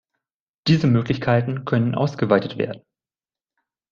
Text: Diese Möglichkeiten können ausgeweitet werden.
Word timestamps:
Diese 0.65 0.87
Möglichkeiten 0.87 1.63
können 1.63 1.93
ausgeweitet 1.93 2.57
werden. 2.57 2.81